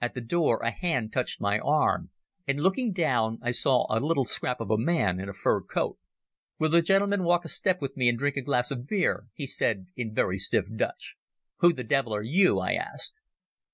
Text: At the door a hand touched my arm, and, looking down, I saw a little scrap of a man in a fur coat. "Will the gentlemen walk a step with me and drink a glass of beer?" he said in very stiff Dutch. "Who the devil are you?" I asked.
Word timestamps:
At 0.00 0.14
the 0.14 0.22
door 0.22 0.60
a 0.62 0.70
hand 0.70 1.12
touched 1.12 1.42
my 1.42 1.58
arm, 1.58 2.08
and, 2.46 2.62
looking 2.62 2.90
down, 2.94 3.38
I 3.42 3.50
saw 3.50 3.84
a 3.90 4.00
little 4.00 4.24
scrap 4.24 4.60
of 4.62 4.70
a 4.70 4.78
man 4.78 5.20
in 5.20 5.28
a 5.28 5.34
fur 5.34 5.60
coat. 5.60 5.98
"Will 6.58 6.70
the 6.70 6.80
gentlemen 6.80 7.22
walk 7.22 7.44
a 7.44 7.50
step 7.50 7.82
with 7.82 7.94
me 7.94 8.08
and 8.08 8.16
drink 8.16 8.38
a 8.38 8.40
glass 8.40 8.70
of 8.70 8.86
beer?" 8.86 9.26
he 9.34 9.44
said 9.46 9.88
in 9.94 10.14
very 10.14 10.38
stiff 10.38 10.64
Dutch. 10.74 11.16
"Who 11.58 11.74
the 11.74 11.84
devil 11.84 12.14
are 12.14 12.22
you?" 12.22 12.58
I 12.58 12.72
asked. 12.72 13.20